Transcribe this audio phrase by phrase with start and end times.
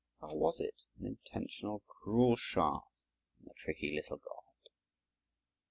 [0.19, 2.87] Or was it an intentional, cruel shaft
[3.37, 4.69] from the tricky little god?